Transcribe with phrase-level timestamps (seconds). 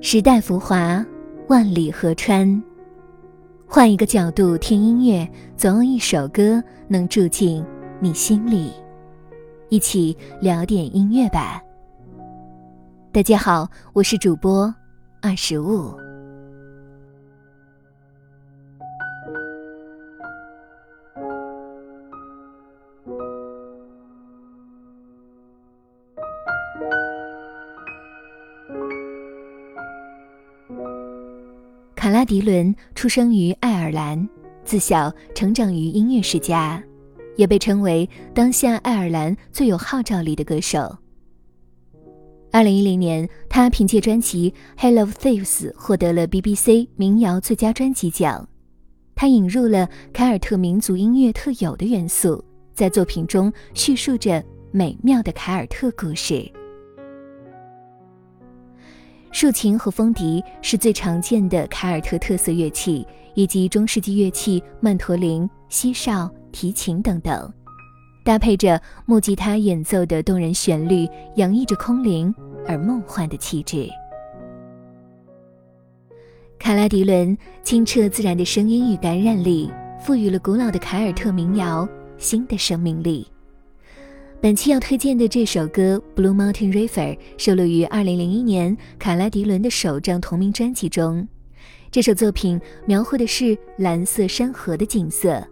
[0.00, 1.04] 时代浮华，
[1.48, 2.62] 万里河川。
[3.66, 7.64] 换一个角度听音乐，总有一首歌能住进
[7.98, 8.70] 你心里。
[9.70, 11.63] 一起聊点音乐吧。
[13.14, 14.74] 大家好，我是主播
[15.22, 15.94] 二十五。
[31.94, 34.28] 卡拉迪伦出生于爱尔兰，
[34.64, 36.82] 自小成长于音乐世家，
[37.36, 41.03] 也被称为当下爱尔兰最有号召力的歌手。
[42.54, 48.48] 二零一零年，他凭借专辑《Hell of Thieves》获得了 BBC 民谣最佳专辑奖。
[49.16, 56.48] 他引入了凯尔特民族音乐特有的元素，在作品中叙述着美妙的凯尔特故事。
[59.32, 67.52] 竖琴和风笛是最常见的凯尔特特色乐器，以及中世纪乐器曼陀林、西哨、提琴等等，
[68.24, 72.34] 搭配着木吉他演奏的动人旋律，洋溢着空灵
[72.66, 73.86] 而梦幻的气质。
[76.58, 83.26] 卡拉迪伦清澈自然的声音与感染力，赋予了古老的凯尔特民谣新的生命力。
[84.40, 91.28] 本期要推荐的这首歌《Blue Mountain River》收录于2001年卡拉迪伦的首张同名专辑中。
[91.90, 95.46] 这首作品描绘的是蓝色山河的景色，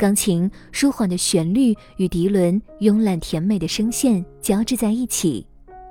[0.00, 5.46] 钢琴舒缓的旋律与迪伦慵懒甜美的声线交织在一起，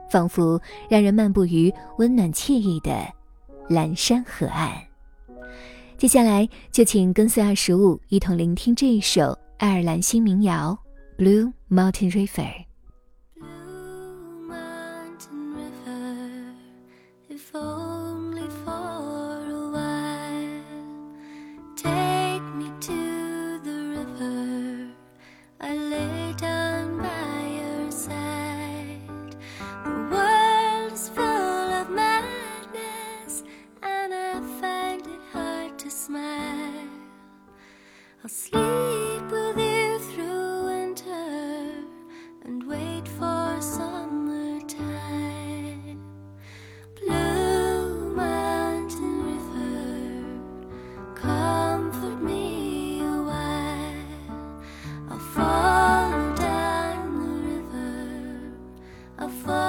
[0.09, 3.05] 仿佛让人漫步于温暖惬意的
[3.69, 4.73] 蓝山河岸。
[5.95, 10.75] 接下来就请跟随二十五一同聆听这一首爱尔兰新民谣。
[11.15, 12.49] Blue Mountain River.
[13.37, 15.98] Blue Mountain River,
[38.21, 41.85] I'll sleep with you through winter
[42.43, 44.89] and wait for summertime.
[46.99, 50.41] Blue Mountain River,
[51.15, 54.61] comfort me a while.
[55.09, 58.51] I'll follow down the river.
[59.17, 59.68] I'll follow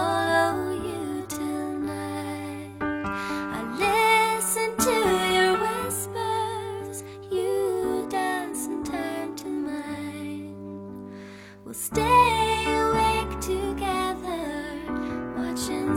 [11.70, 14.74] We'll stay awake together,
[15.36, 15.96] watching